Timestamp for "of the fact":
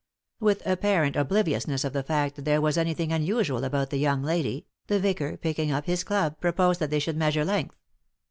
1.83-2.35